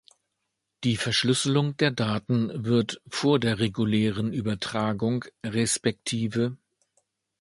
[0.83, 5.99] Die Verschlüsselung der Daten wird vor der regulären Übertragung resp.